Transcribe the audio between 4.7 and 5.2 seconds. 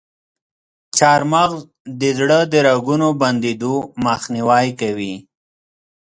کوي.